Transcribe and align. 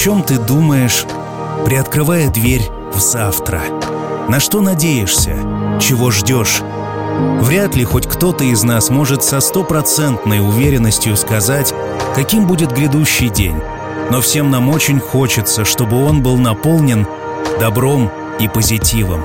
Чем 0.00 0.22
ты 0.22 0.38
думаешь, 0.38 1.04
приоткрывая 1.66 2.30
дверь 2.30 2.70
в 2.94 3.00
завтра? 3.00 3.60
На 4.28 4.38
что 4.38 4.60
надеешься? 4.60 5.34
Чего 5.80 6.12
ждешь? 6.12 6.62
Вряд 7.40 7.74
ли 7.74 7.82
хоть 7.82 8.06
кто-то 8.06 8.44
из 8.44 8.62
нас 8.62 8.90
может 8.90 9.24
со 9.24 9.40
стопроцентной 9.40 10.38
уверенностью 10.38 11.16
сказать, 11.16 11.74
каким 12.14 12.46
будет 12.46 12.70
грядущий 12.70 13.28
день. 13.28 13.56
Но 14.12 14.20
всем 14.20 14.52
нам 14.52 14.68
очень 14.68 15.00
хочется, 15.00 15.64
чтобы 15.64 16.04
он 16.04 16.22
был 16.22 16.36
наполнен 16.36 17.04
добром 17.58 18.12
и 18.38 18.46
позитивом. 18.46 19.24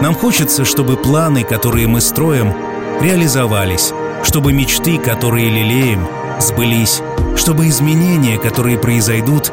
Нам 0.00 0.14
хочется, 0.14 0.64
чтобы 0.64 0.96
планы, 0.96 1.44
которые 1.44 1.88
мы 1.88 2.00
строим, 2.00 2.54
реализовались, 3.02 3.92
чтобы 4.24 4.54
мечты, 4.54 4.96
которые 4.96 5.50
лелеем, 5.50 6.08
сбылись, 6.40 7.02
чтобы 7.36 7.68
изменения, 7.68 8.38
которые 8.38 8.78
произойдут, 8.78 9.52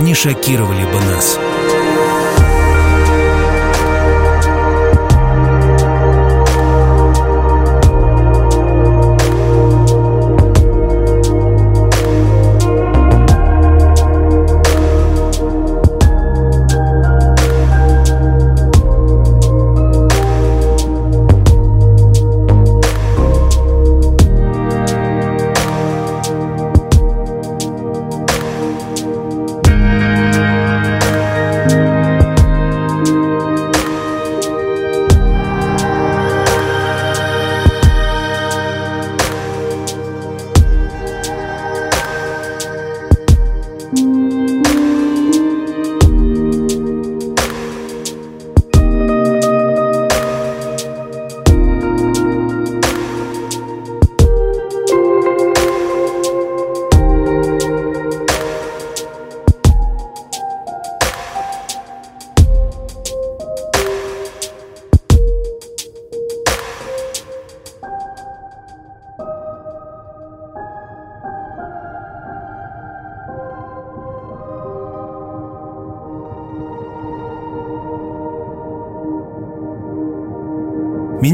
не 0.00 0.14
шокировали 0.14 0.84
бы 0.84 1.00
нас. 1.00 1.38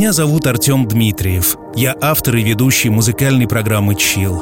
Меня 0.07 0.13
зовут 0.13 0.47
Артем 0.47 0.87
Дмитриев. 0.87 1.57
Я 1.75 1.97
автор 2.01 2.37
и 2.37 2.43
ведущий 2.45 2.91
музыкальной 2.91 3.49
программы 3.49 3.97
«Чил». 3.97 4.41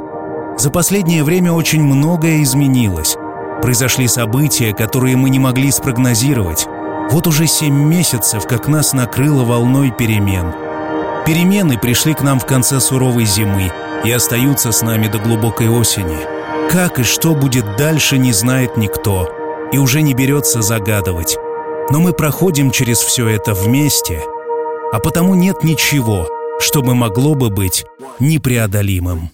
За 0.58 0.68
последнее 0.70 1.24
время 1.24 1.52
очень 1.52 1.82
многое 1.82 2.42
изменилось. 2.42 3.16
Произошли 3.62 4.06
события, 4.06 4.74
которые 4.74 5.16
мы 5.16 5.30
не 5.30 5.38
могли 5.38 5.70
спрогнозировать. 5.70 6.66
Вот 7.10 7.26
уже 7.26 7.46
семь 7.46 7.82
месяцев, 7.82 8.46
как 8.46 8.68
нас 8.68 8.92
накрыло 8.92 9.42
волной 9.42 9.90
перемен. 9.90 10.52
Перемены 11.24 11.78
пришли 11.78 12.12
к 12.12 12.20
нам 12.20 12.38
в 12.38 12.44
конце 12.44 12.78
суровой 12.78 13.24
зимы 13.24 13.72
и 14.04 14.10
остаются 14.10 14.70
с 14.70 14.82
нами 14.82 15.08
до 15.08 15.16
глубокой 15.16 15.70
осени. 15.70 16.18
Как 16.70 16.98
и 16.98 17.04
что 17.04 17.34
будет 17.34 17.78
дальше, 17.78 18.18
не 18.18 18.34
знает 18.34 18.76
никто 18.76 19.30
и 19.72 19.78
уже 19.78 20.02
не 20.02 20.12
берется 20.12 20.60
загадывать. 20.60 21.38
Но 21.90 22.00
мы 22.00 22.12
проходим 22.12 22.70
через 22.70 22.98
все 22.98 23.28
это 23.28 23.54
вместе— 23.54 24.20
а 24.94 25.00
потому 25.00 25.34
нет 25.34 25.64
ничего, 25.64 26.28
чтобы 26.60 26.94
могло 26.94 27.34
бы 27.34 27.50
быть 27.50 27.84
непреодолимым. 28.20 29.30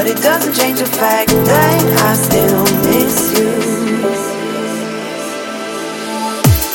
But 0.00 0.08
it 0.08 0.22
doesn't 0.22 0.54
change 0.54 0.78
the 0.78 0.86
fact 0.86 1.28
that 1.28 1.80
I 2.08 2.14
still 2.14 2.64
miss 2.88 3.36
you. 3.36 3.52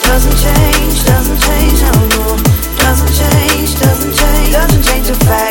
Doesn't 0.05 0.38
change, 0.46 1.05
doesn't 1.05 1.41
change, 1.41 1.82
no, 1.82 1.94
more. 2.22 2.38
Doesn't 2.86 3.13
change, 3.17 3.79
doesn't 3.79 4.13
change, 4.13 4.51
doesn't 4.51 4.84
change 4.84 5.08
the 5.08 5.15
fact. 5.25 5.45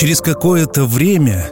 Через 0.00 0.22
какое-то 0.22 0.86
время, 0.86 1.50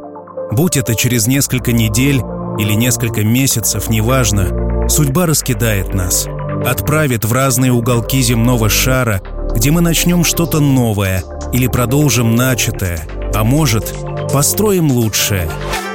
будь 0.52 0.78
это 0.78 0.94
через 0.94 1.26
несколько 1.26 1.72
недель 1.72 2.22
или 2.58 2.72
несколько 2.72 3.22
месяцев, 3.22 3.90
неважно, 3.90 4.88
судьба 4.88 5.26
раскидает 5.26 5.92
нас, 5.92 6.26
отправит 6.64 7.26
в 7.26 7.32
разные 7.34 7.72
уголки 7.72 8.22
земного 8.22 8.70
шара, 8.70 9.20
где 9.54 9.70
мы 9.70 9.82
начнем 9.82 10.24
что-то 10.24 10.60
новое 10.60 11.22
или 11.52 11.66
продолжим 11.66 12.36
начатое, 12.36 13.06
а 13.34 13.44
может, 13.44 13.94
построим 14.32 14.90
лучшее– 14.92 15.50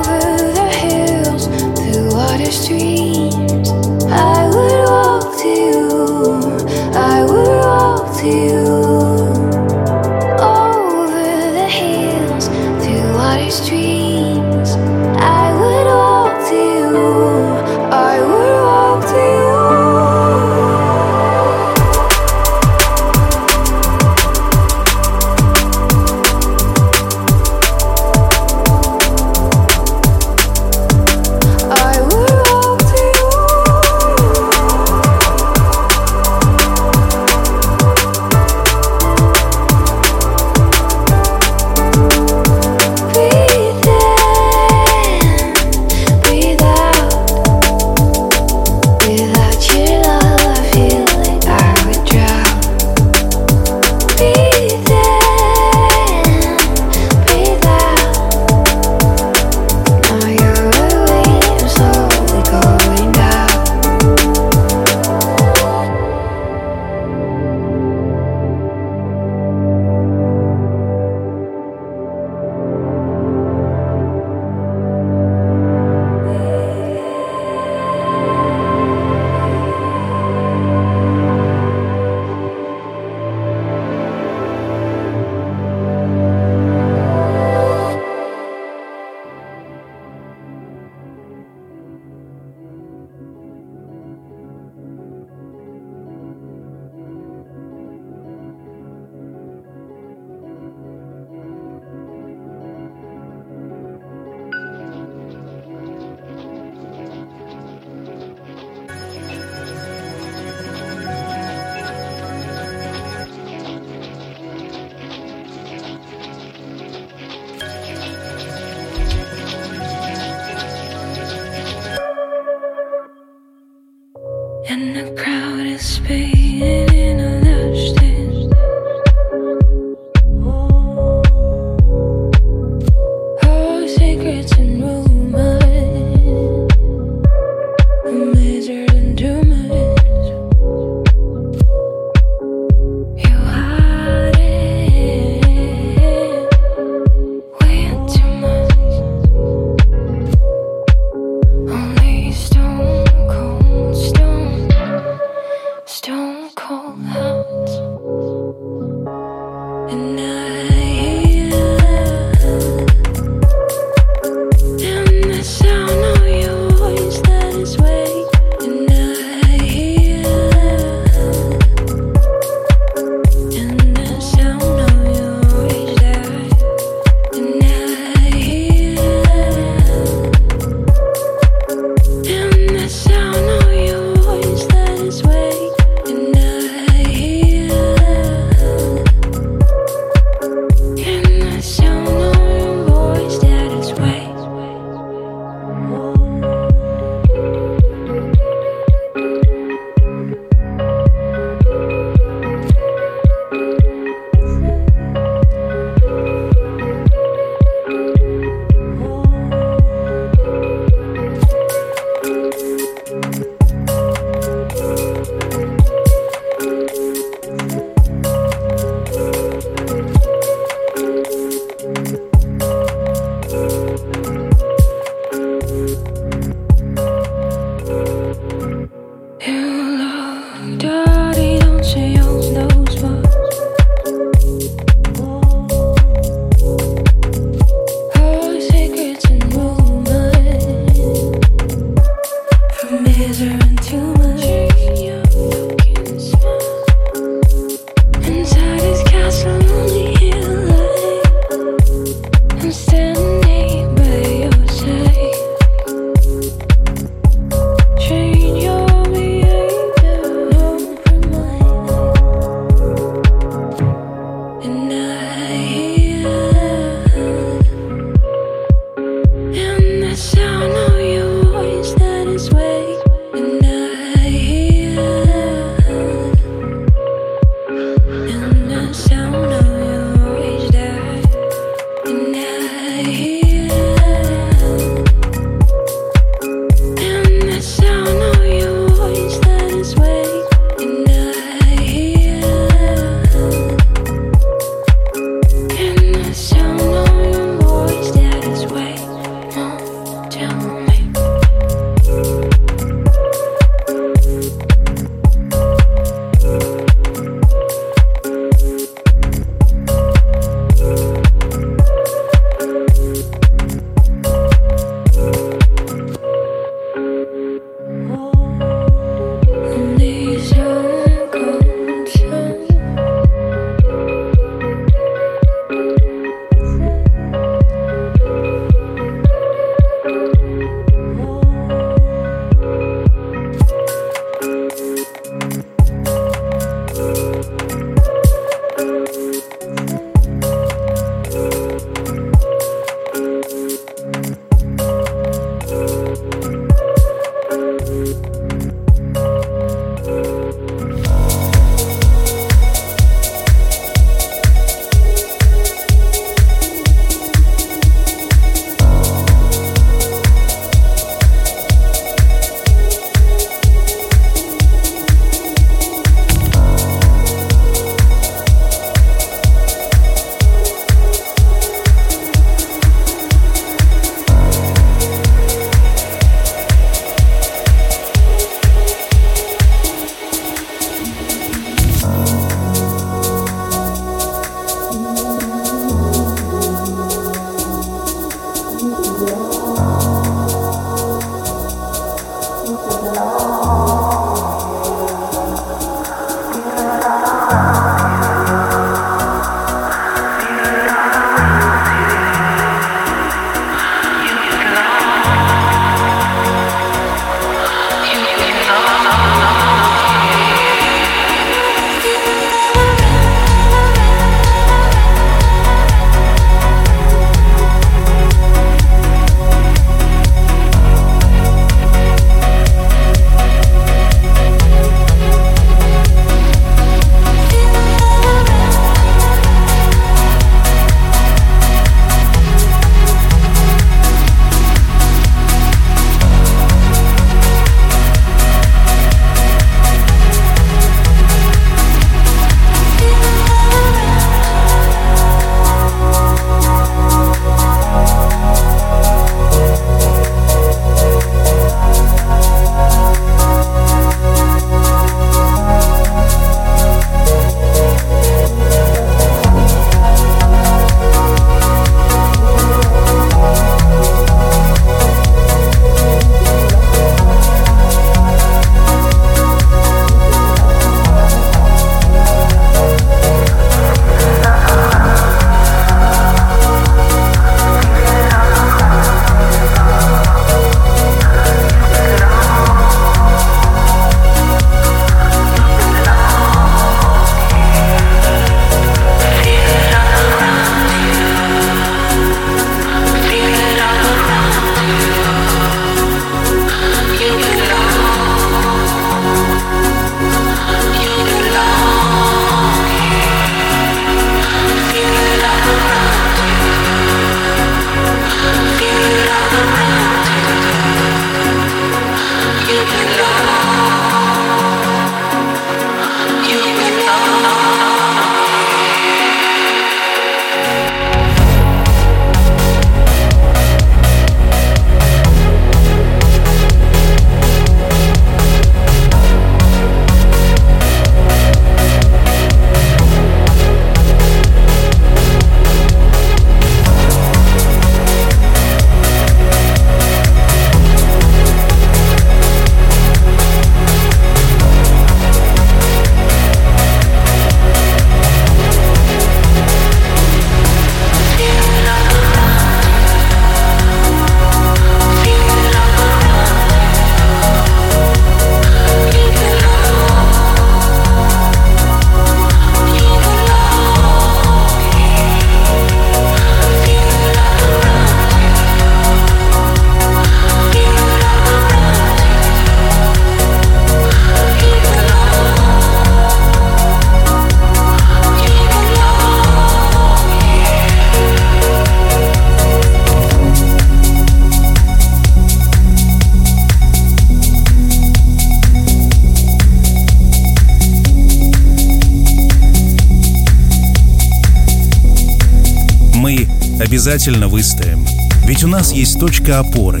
обязательно 597.10 597.48
выстоим. 597.48 598.06
Ведь 598.46 598.62
у 598.62 598.68
нас 598.68 598.92
есть 598.92 599.18
точка 599.18 599.58
опоры. 599.58 600.00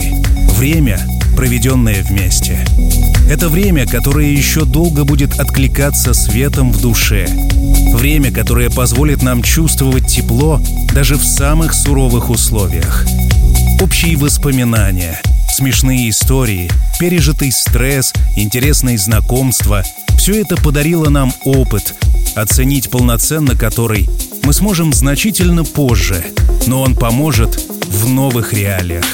Время, 0.56 1.00
проведенное 1.34 2.04
вместе. 2.04 2.64
Это 3.28 3.48
время, 3.48 3.84
которое 3.84 4.30
еще 4.30 4.64
долго 4.64 5.02
будет 5.04 5.40
откликаться 5.40 6.14
светом 6.14 6.70
в 6.70 6.80
душе. 6.80 7.26
Время, 7.94 8.30
которое 8.30 8.70
позволит 8.70 9.24
нам 9.24 9.42
чувствовать 9.42 10.06
тепло 10.06 10.62
даже 10.94 11.16
в 11.16 11.24
самых 11.24 11.74
суровых 11.74 12.30
условиях. 12.30 13.04
Общие 13.82 14.16
воспоминания, 14.16 15.20
смешные 15.52 16.10
истории, 16.10 16.70
пережитый 17.00 17.50
стресс, 17.50 18.12
интересные 18.36 18.98
знакомства— 18.98 19.82
все 20.16 20.40
это 20.40 20.54
подарило 20.54 21.08
нам 21.08 21.32
опыт, 21.44 21.92
оценить 22.36 22.88
полноценно 22.88 23.56
который 23.56 24.08
мы 24.44 24.52
сможем 24.52 24.92
значительно 24.92 25.64
позже, 25.64 26.24
но 26.66 26.82
он 26.82 26.94
поможет 26.94 27.56
в 27.86 28.08
новых 28.08 28.52
реалиях. 28.52 29.04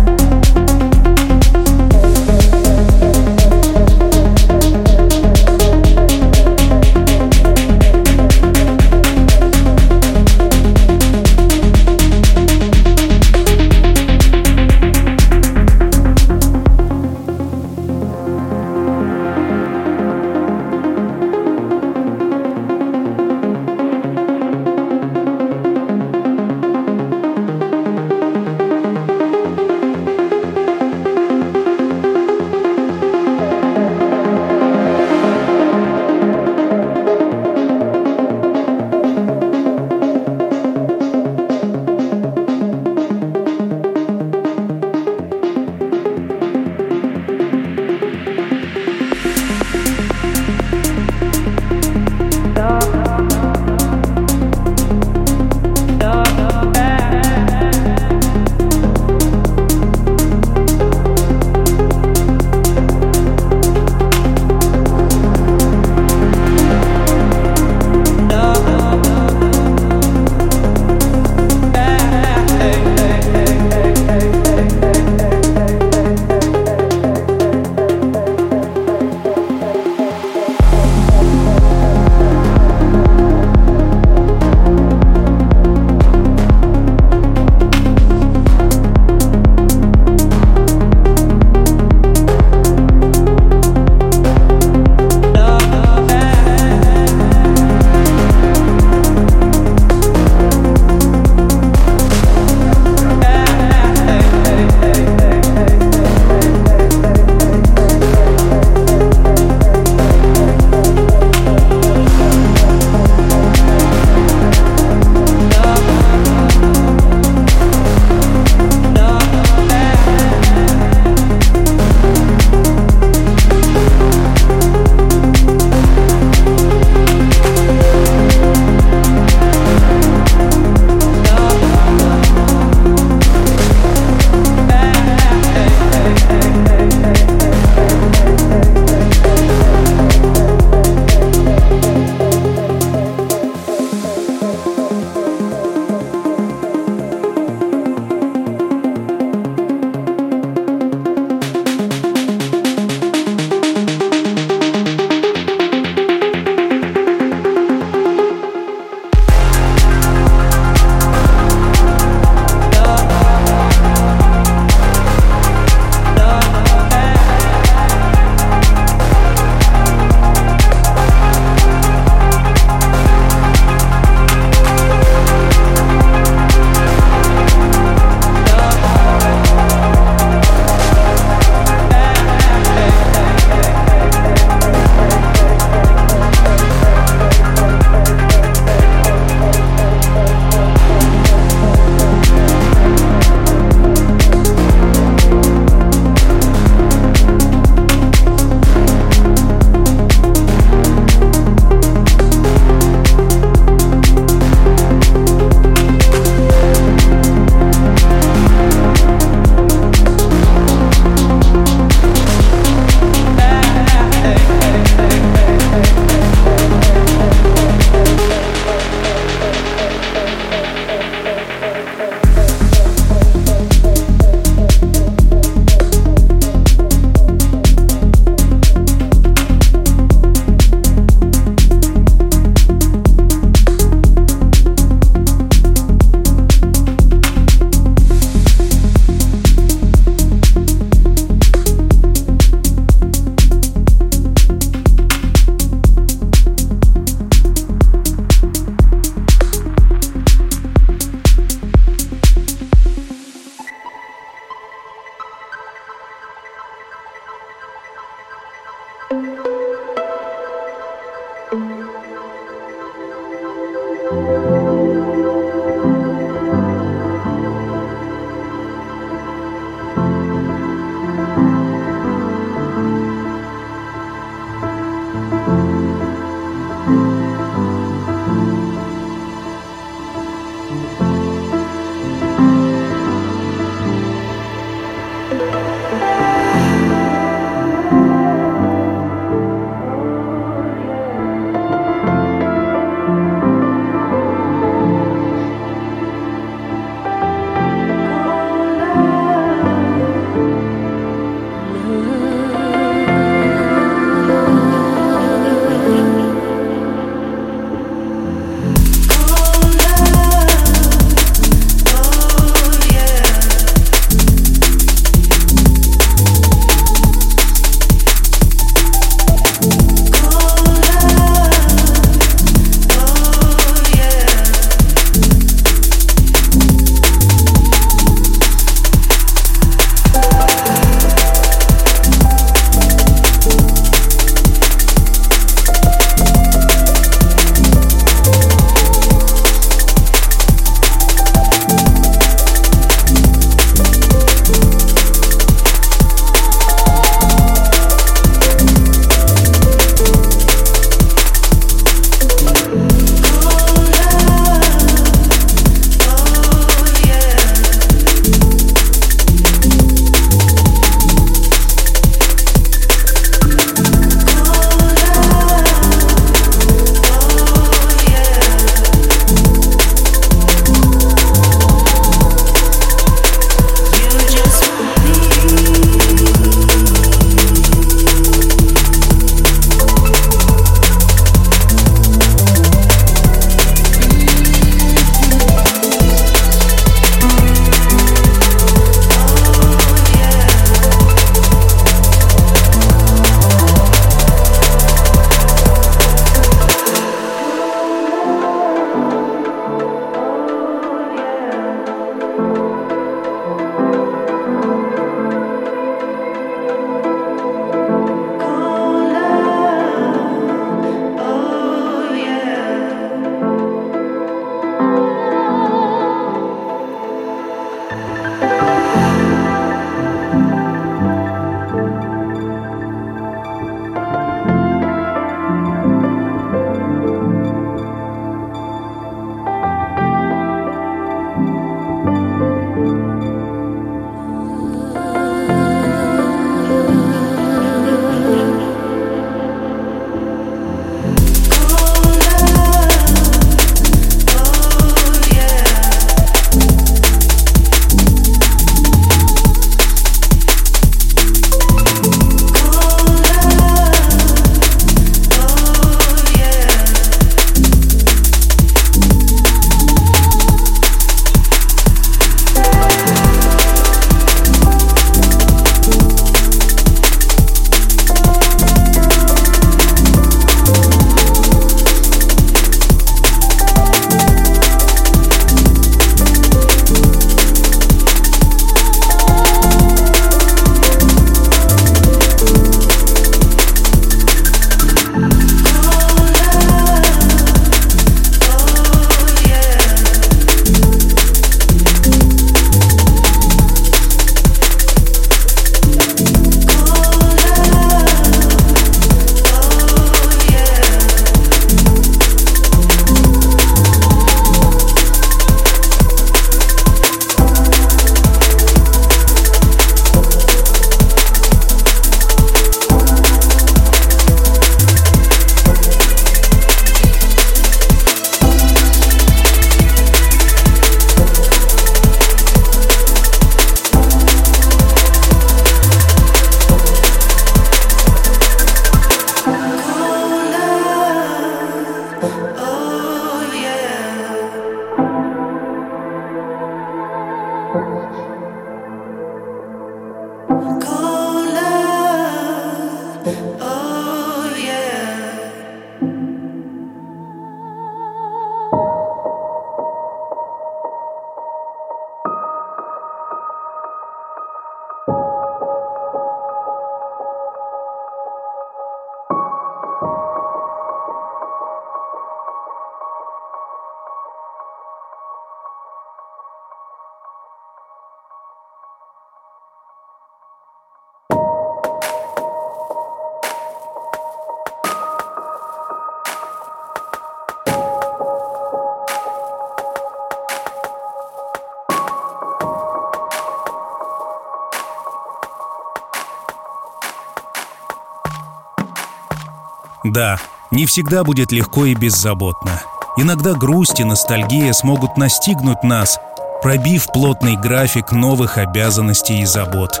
Да, 590.12 590.38
не 590.70 590.84
всегда 590.84 591.24
будет 591.24 591.52
легко 591.52 591.86
и 591.86 591.94
беззаботно. 591.94 592.82
Иногда 593.16 593.54
грусть 593.54 593.98
и 593.98 594.04
ностальгия 594.04 594.74
смогут 594.74 595.16
настигнуть 595.16 595.82
нас, 595.82 596.18
пробив 596.60 597.06
плотный 597.06 597.56
график 597.56 598.12
новых 598.12 598.58
обязанностей 598.58 599.40
и 599.40 599.46
забот. 599.46 600.00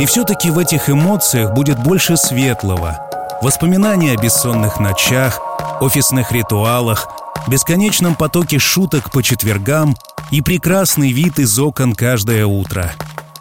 И 0.00 0.06
все-таки 0.06 0.50
в 0.50 0.58
этих 0.58 0.90
эмоциях 0.90 1.54
будет 1.54 1.80
больше 1.80 2.16
светлого. 2.16 2.98
Воспоминания 3.40 4.14
о 4.14 4.20
бессонных 4.20 4.80
ночах, 4.80 5.40
офисных 5.80 6.32
ритуалах, 6.32 7.06
бесконечном 7.46 8.16
потоке 8.16 8.58
шуток 8.58 9.12
по 9.12 9.22
четвергам 9.22 9.94
и 10.32 10.40
прекрасный 10.42 11.12
вид 11.12 11.38
из 11.38 11.56
окон 11.56 11.94
каждое 11.94 12.46
утро. 12.46 12.90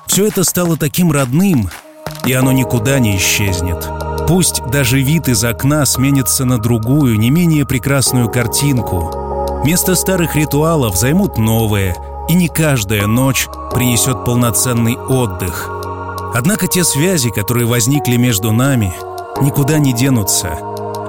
Все 0.06 0.28
это 0.28 0.44
стало 0.44 0.78
таким 0.78 1.12
родным, 1.12 1.72
и 2.26 2.34
оно 2.34 2.52
никуда 2.52 3.00
не 3.00 3.18
исчезнет. 3.18 3.95
Пусть 4.28 4.64
даже 4.72 5.02
вид 5.02 5.28
из 5.30 5.44
окна 5.44 5.86
сменится 5.86 6.46
на 6.46 6.58
другую, 6.58 7.20
не 7.20 7.30
менее 7.30 7.66
прекрасную 7.66 8.30
картинку. 8.30 9.62
Место 9.64 9.96
старых 9.96 10.36
ритуалов 10.36 10.98
займут 10.98 11.38
новые, 11.38 11.96
и 12.28 12.34
не 12.34 12.48
каждая 12.48 13.06
ночь 13.06 13.48
принесет 13.72 14.26
полноценный 14.26 14.98
отдых. 14.98 15.70
Однако 16.34 16.68
те 16.68 16.84
связи, 16.84 17.30
которые 17.30 17.68
возникли 17.68 18.18
между 18.18 18.52
нами, 18.52 18.94
никуда 19.42 19.78
не 19.78 19.94
денутся, 19.94 20.58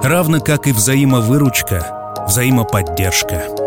равно 0.03 0.39
как 0.39 0.67
и 0.67 0.71
взаимовыручка, 0.71 2.25
взаимоподдержка. 2.27 3.66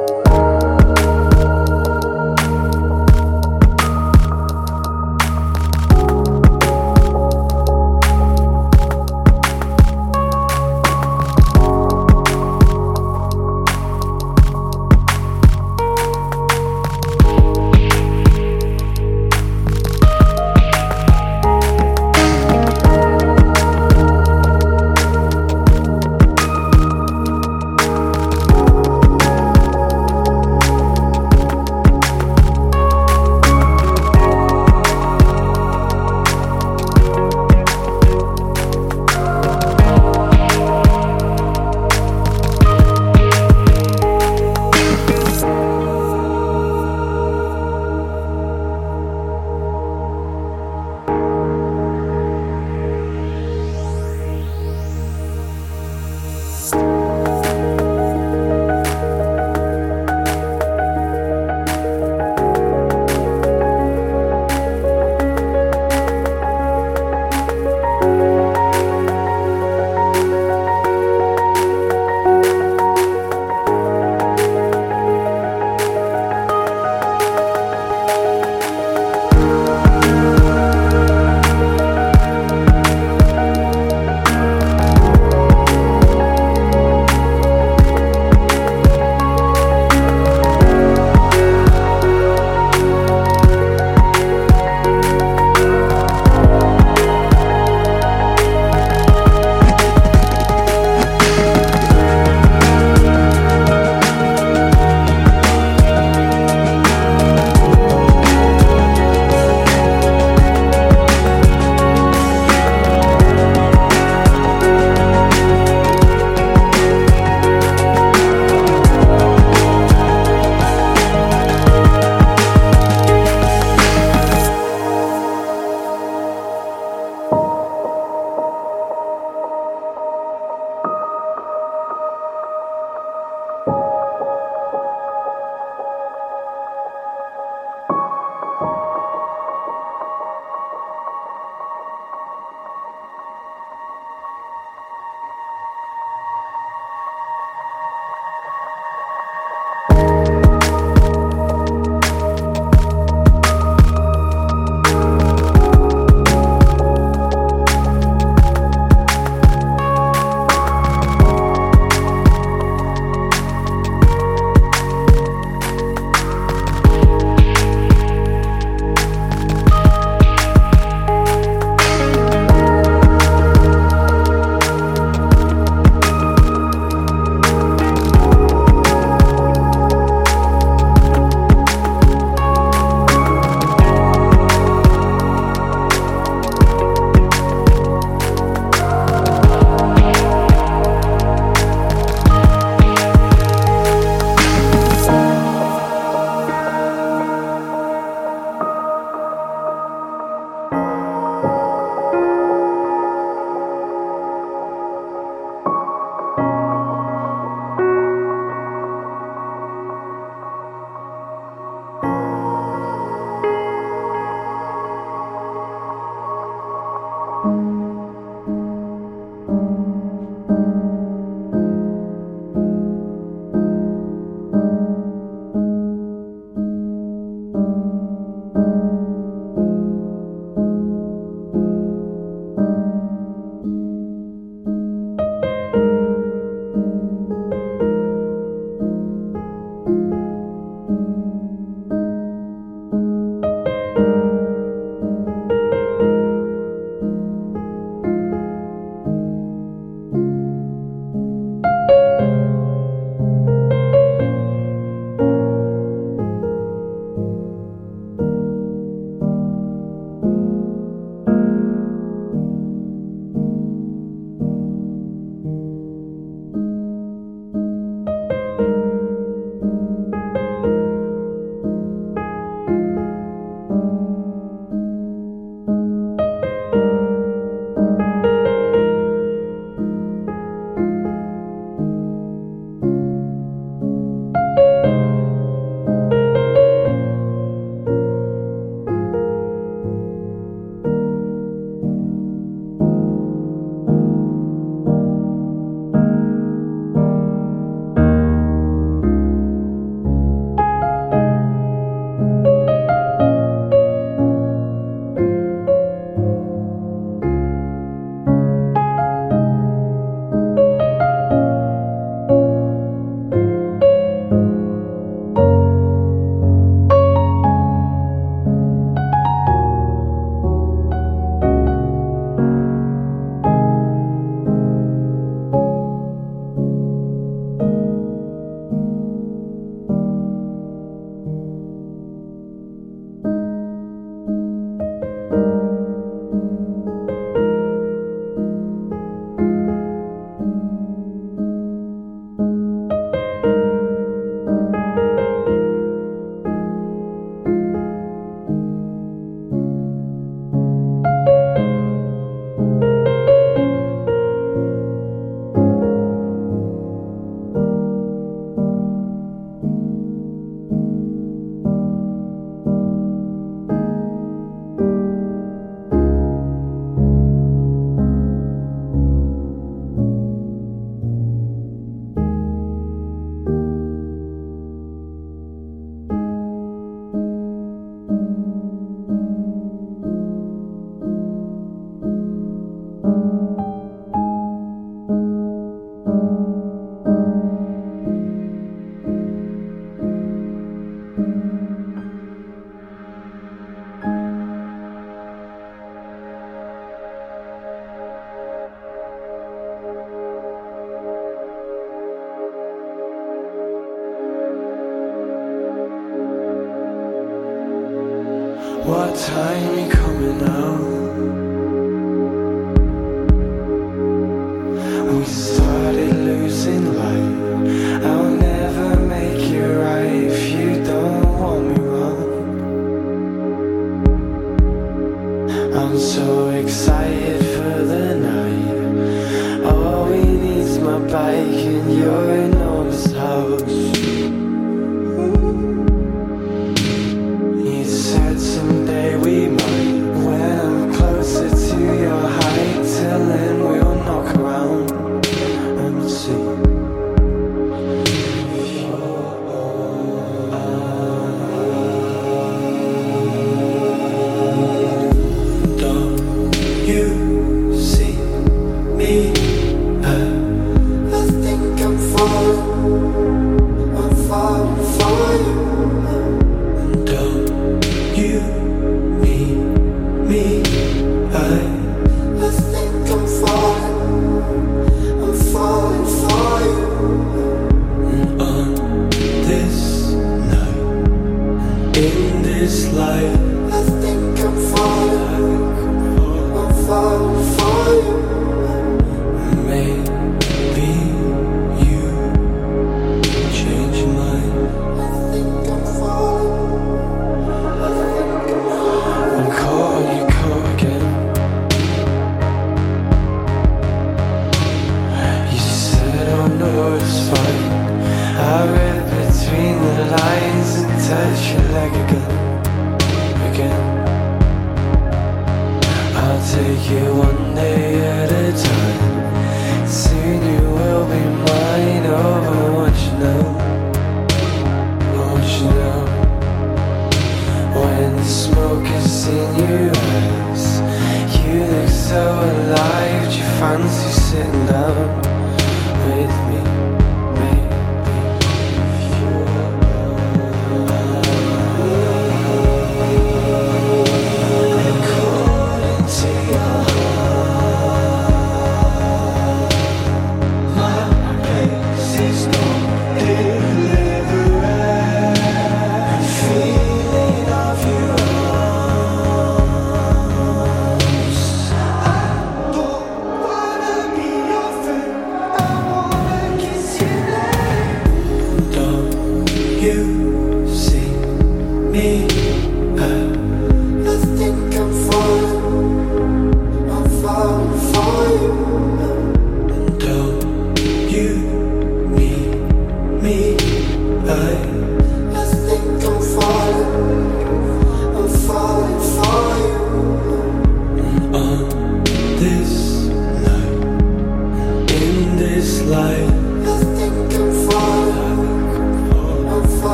Мы 487.00 487.29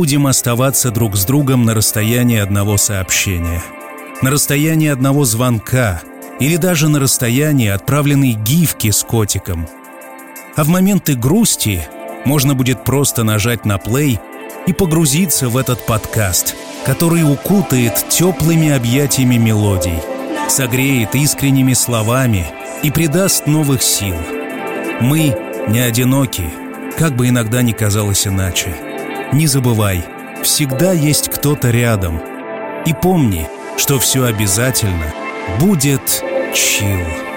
будем 0.00 0.26
оставаться 0.26 0.90
друг 0.90 1.14
с 1.14 1.26
другом 1.26 1.64
на 1.66 1.74
расстоянии 1.74 2.38
одного 2.38 2.78
сообщения, 2.78 3.62
на 4.22 4.30
расстоянии 4.30 4.88
одного 4.88 5.26
звонка 5.26 6.00
или 6.38 6.56
даже 6.56 6.88
на 6.88 6.98
расстоянии 6.98 7.68
отправленной 7.68 8.32
гифки 8.32 8.92
с 8.92 9.04
котиком. 9.04 9.68
А 10.56 10.64
в 10.64 10.68
моменты 10.68 11.16
грусти 11.16 11.86
можно 12.24 12.54
будет 12.54 12.82
просто 12.82 13.24
нажать 13.24 13.66
на 13.66 13.76
плей 13.76 14.18
и 14.66 14.72
погрузиться 14.72 15.50
в 15.50 15.58
этот 15.58 15.84
подкаст, 15.84 16.56
который 16.86 17.30
укутает 17.30 18.02
теплыми 18.08 18.70
объятиями 18.70 19.36
мелодий, 19.36 19.98
согреет 20.48 21.14
искренними 21.14 21.74
словами 21.74 22.46
и 22.82 22.90
придаст 22.90 23.46
новых 23.46 23.82
сил. 23.82 24.16
Мы 25.02 25.36
не 25.68 25.80
одиноки, 25.80 26.44
как 26.96 27.14
бы 27.16 27.28
иногда 27.28 27.60
ни 27.60 27.72
казалось 27.72 28.26
иначе. 28.26 28.74
Не 29.32 29.46
забывай, 29.46 30.04
всегда 30.42 30.92
есть 30.92 31.28
кто-то 31.28 31.70
рядом. 31.70 32.20
И 32.84 32.92
помни, 32.92 33.46
что 33.76 34.00
все 34.00 34.24
обязательно 34.24 35.14
будет 35.60 36.24
чил. 36.52 37.29